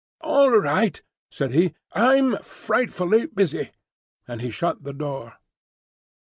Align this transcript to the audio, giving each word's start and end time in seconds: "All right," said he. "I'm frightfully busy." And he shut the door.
"All 0.21 0.49
right," 0.49 0.99
said 1.29 1.51
he. 1.51 1.75
"I'm 1.93 2.35
frightfully 2.39 3.27
busy." 3.27 3.69
And 4.27 4.41
he 4.41 4.49
shut 4.49 4.83
the 4.83 4.93
door. 4.93 5.35